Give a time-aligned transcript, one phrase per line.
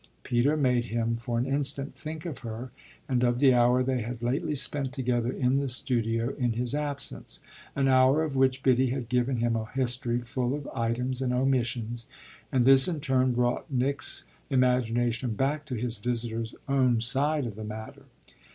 [0.23, 2.71] Peter made him for an instant think of her
[3.07, 7.39] and of the hour they had lately spent together in the studio in his absence
[7.75, 12.07] an hour of which Biddy had given him a history full of items and omissions;
[12.51, 17.63] and this in turn brought Nick's imagination back to his visitor's own side of the
[17.63, 18.05] matter.